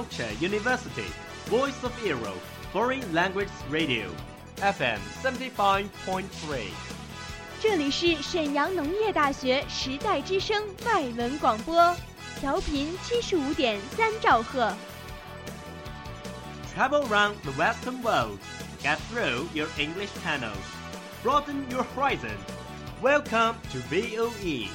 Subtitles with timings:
[0.00, 1.03] Culture University,
[1.47, 2.39] Voice of Europe,
[2.71, 4.09] Foreign Language Radio,
[4.55, 6.69] FM seventy five point three.
[7.61, 11.93] 这里是沈阳农业大学时代之声外文广播，
[12.39, 14.73] 调频七十五点三兆赫。
[16.73, 18.39] Travel around the Western world,
[18.81, 20.55] get through your English channels,
[21.21, 22.37] broaden your horizon.
[23.01, 24.15] Welcome to E.
[24.15, 24.69] VOE.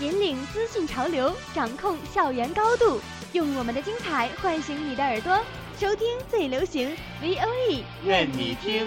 [0.00, 3.00] 引领资讯潮流，掌控校园高度，
[3.34, 5.44] 用我们的精彩唤醒你的耳朵，
[5.76, 8.86] 收听最流行 V O E，愿你听。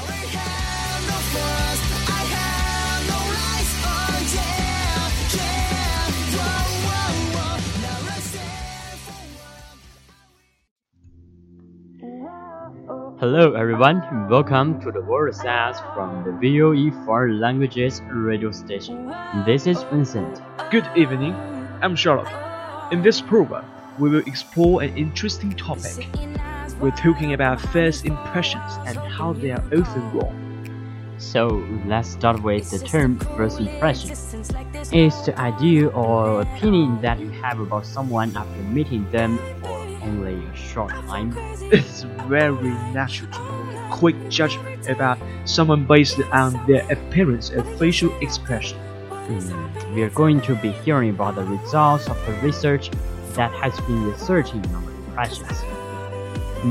[13.21, 19.13] Hello everyone, welcome to the World Says from the VOE Foreign Languages radio station.
[19.45, 20.41] This is Vincent.
[20.69, 21.33] Good evening,
[21.81, 22.33] I'm Charlotte.
[22.91, 23.63] In this program,
[23.97, 26.07] we will explore an interesting topic.
[26.81, 30.40] We're talking about first impressions and how they are often wrong.
[31.21, 34.09] So let's start with the term first impression.
[34.91, 40.43] It's the idea or opinion that you have about someone after meeting them for only
[40.43, 41.37] a short time.
[41.71, 47.63] It's very natural to make a quick judgment about someone based on their appearance and
[47.77, 48.79] facial expression.
[49.29, 52.89] Hmm, We are going to be hearing about the results of the research
[53.35, 55.61] that has been researching on impressions.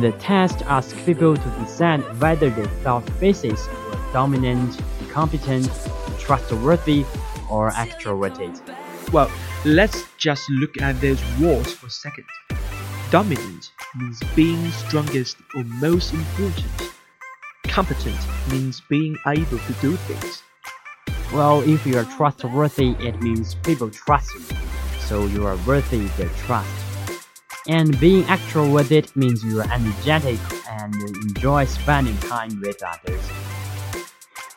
[0.03, 5.71] The test asks people to decide whether they thought faces were dominant, competent,
[6.19, 7.05] trustworthy,
[7.51, 8.61] or extroverted.
[9.13, 9.31] Well,
[9.65, 12.25] let's just look at those words for a second.
[13.11, 16.93] Dominant means being strongest or most important.
[17.65, 18.19] Competent
[18.51, 20.43] means being able to do things.
[21.33, 24.57] Well, if you are trustworthy, it means people trust you,
[25.01, 26.69] so you are worthy their trust.
[27.69, 33.21] And being extroverted means you are energetic and enjoy spending time with others.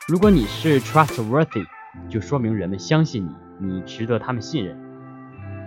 [0.07, 1.65] 如果你是 trustworthy，
[2.09, 3.29] 就说明人们相信
[3.59, 4.77] 你，你值得他们信任。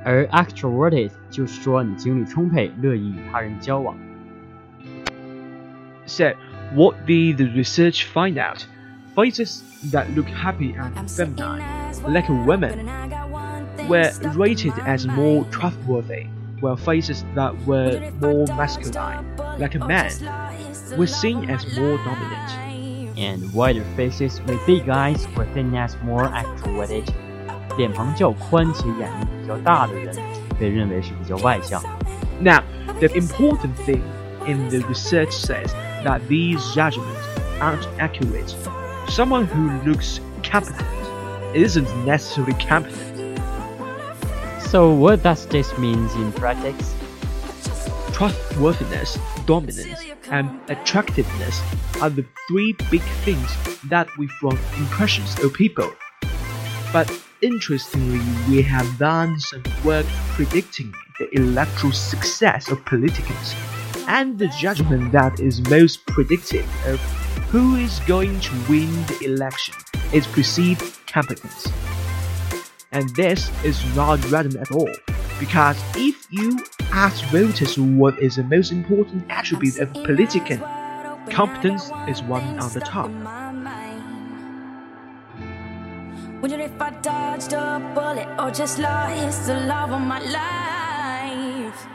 [0.05, 3.97] 而 extroverted 就是说你精力充沛，乐意与他人交往。
[6.07, 6.33] So,
[6.75, 8.67] what did the research find out?
[9.15, 9.63] Faces
[9.93, 11.63] that look happy and feminine,
[12.09, 12.87] like a woman,
[13.87, 16.27] were rated as more trustworthy,
[16.61, 19.25] while faces that were more masculine,
[19.59, 20.11] like a man,
[20.97, 22.76] were seen as more dominant.
[23.17, 27.09] and wider faces with big eyes were seen as more extroverted。
[27.77, 30.15] 脸庞较宽且眼睛比较大的人
[30.59, 31.83] 被认为是比较外向。
[32.41, 32.63] Now,
[33.01, 34.03] the important thing
[34.47, 35.73] in the research says
[36.05, 37.21] that these judgments
[37.61, 38.55] aren't accurate.
[39.09, 40.87] Someone who looks competent
[41.55, 43.39] isn't necessarily competent.
[44.71, 46.95] So what does this mean in practice?
[48.18, 51.62] Trustworthiness, dominance, and attractiveness
[52.02, 53.56] are the three big things
[53.90, 55.92] that we form impressions of people.
[56.92, 58.20] But interestingly,
[58.50, 63.54] we have done some work predicting the electoral success of politicians,
[64.08, 67.00] and the judgment that is most predictive of
[67.52, 69.76] who is going to win the election
[70.12, 71.72] is perceived competence.
[72.92, 74.92] And this is not random at all,
[75.40, 80.62] because if you ask voters what is the most important attribute of a politician,
[81.30, 83.10] competence is one on the top.
[86.42, 91.88] Wonder if I dodged a bullet or just lost the love of my life.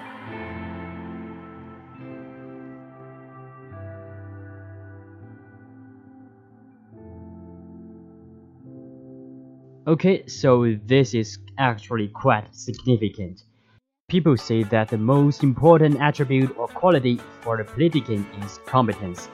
[9.87, 13.43] Okay, so this is actually quite significant.
[14.12, 19.29] People say that the most important attribute or quality for the politician is competence,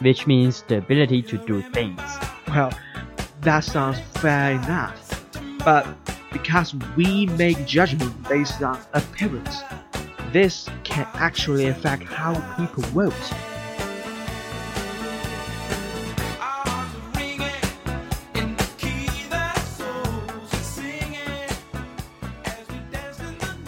[0.00, 2.02] which means the ability to do things.
[2.48, 2.72] Well,
[3.42, 5.24] that sounds fair enough.
[5.64, 5.86] But
[6.32, 9.62] because we make judgment based on appearance,
[10.32, 13.14] this can actually affect how people vote.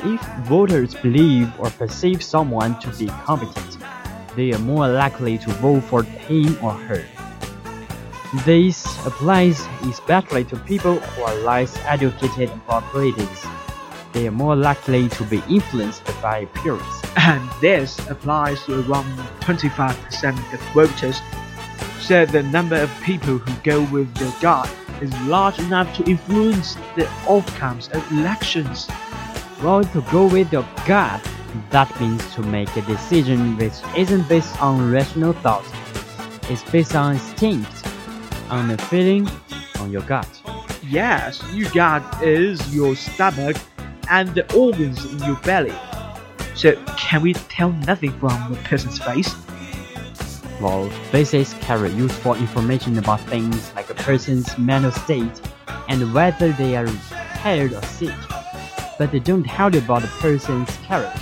[0.02, 3.76] If voters believe or perceive someone to be competent,
[4.35, 7.05] they are more likely to vote for him or her.
[8.47, 13.47] This applies especially to people who are less educated about politics.
[14.12, 17.02] They are more likely to be influenced by appearance.
[17.17, 19.06] And this applies to around
[19.41, 21.20] 25% of voters.
[22.00, 24.70] So the number of people who go with their gut
[25.02, 28.88] is large enough to influence the outcomes of elections.
[29.62, 31.21] Well, to go with your gut,
[31.69, 35.67] that means to make a decision which isn't based on rational thought.
[36.49, 37.71] It's based on instinct,
[38.49, 39.29] on a feeling,
[39.79, 40.27] on your gut.
[40.83, 43.59] Yes, your gut is your stomach
[44.09, 45.75] and the organs in your belly.
[46.55, 49.35] So can we tell nothing from a person's face?
[50.59, 55.41] Well, faces carry useful information about things like a person's mental state
[55.89, 56.87] and whether they are
[57.35, 58.15] tired or sick,
[59.00, 61.19] but they don't tell you about a person's character.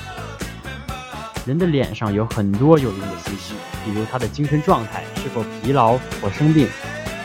[1.45, 3.53] 人的脸上有很多有用的信息，
[3.83, 6.67] 比如他的精神状态是否疲劳或生病，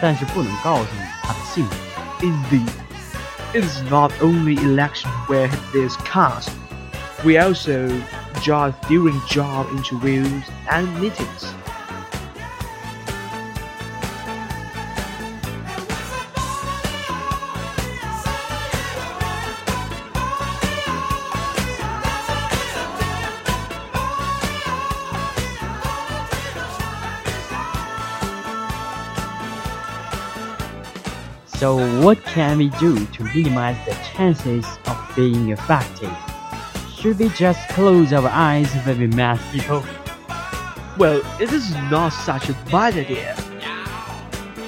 [0.01, 1.77] 但是不能告诉你他的性格。
[2.21, 2.69] Indeed,
[3.53, 6.49] it is not only election where there's cast.
[7.25, 7.89] We also
[8.43, 11.53] judge during job interviews and meetings.
[31.63, 36.11] So, what can we do to minimize the chances of being affected?
[36.97, 39.83] Should we just close our eyes when we meet people?
[40.97, 43.35] Well, it is not such a bad idea.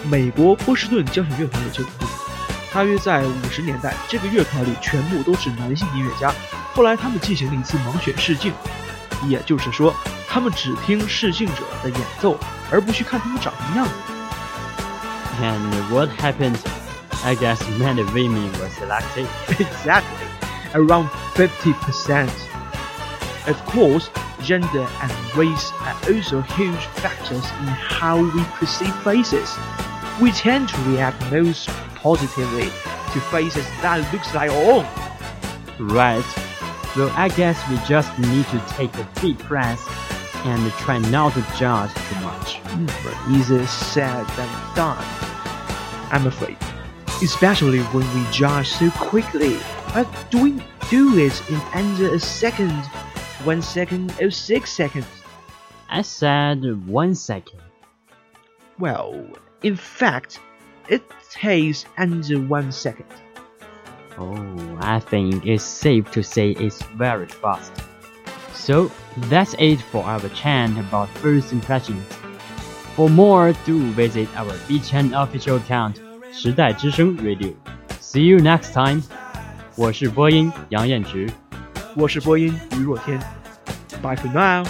[0.08, 2.12] 美国波士顿交响乐团有这个故事，
[2.72, 6.32] 大约在五十年代，这个乐团里全部都是男性音乐家。
[6.72, 8.52] 后来他们进行了一次盲选试镜，
[9.28, 9.94] 也就是说，
[10.28, 12.38] 他们只听试镜者的演奏，
[12.70, 13.92] 而不去看他们长什么样子。
[15.42, 16.58] And what happened?
[17.25, 19.27] I guess many women were selected.
[19.49, 20.27] exactly,
[20.75, 22.29] around 50%.
[23.47, 24.11] Of course,
[24.43, 29.51] gender and race are also huge factors in how we perceive faces.
[30.21, 34.85] We tend to react most positively to faces that looks like our own.
[35.79, 36.25] Right.
[36.95, 39.81] Well, I guess we just need to take a deep breath
[40.45, 42.57] and try not to judge too much.
[42.59, 45.03] Hmm, but easier said than done.
[46.11, 46.55] I'm afraid,
[47.21, 49.57] especially when we judge so quickly.
[49.93, 52.85] But do we do it in under a second,
[53.43, 55.07] one second, or six seconds?
[55.89, 57.61] I said one second.
[58.79, 59.25] Well,
[59.63, 60.39] in fact,
[60.89, 63.07] it takes under one second.
[64.17, 67.71] Oh, I think it's safe to say it's very fast.
[68.53, 68.91] So,
[69.29, 72.05] that's it for our chant about first impressions.
[72.95, 75.99] For more, do visit our WeChat official account,
[76.37, 77.53] 时代之声 Radio.
[78.01, 79.01] See you next time.
[79.77, 81.29] 我是播音杨彦直
[81.95, 83.17] 我是播音于若天。
[84.01, 84.65] Bye for now.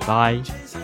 [0.00, 0.83] Bye.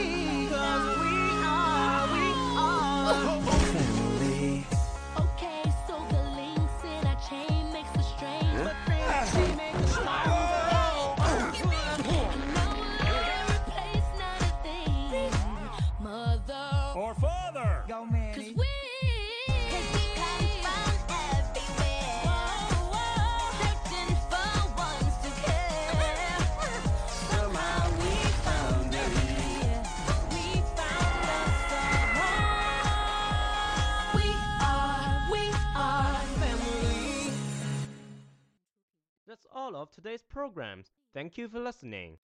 [39.31, 40.87] That's all of today's programs.
[41.13, 42.17] Thank you for listening.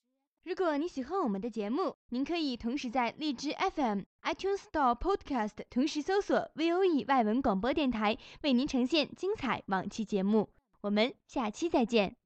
[0.43, 10.49] 如果你喜欢我们的节目，您可以同时在荔枝 FM、iTunes Store、Podcast 同时搜索 VOE 外文广播电台，为您呈现精彩往期节目。
[10.81, 12.17] 我们下期再见。